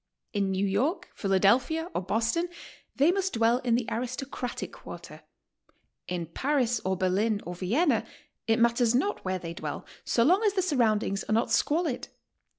[0.33, 2.49] In New York, Philadelphia or Boston
[2.95, 5.21] they must dwell in the aristocratic quarter;
[6.07, 8.03] in Paris or Berlin or Vienna
[8.47, 12.07] it matters not where they dwell, sio long as the surroundings are not squalid.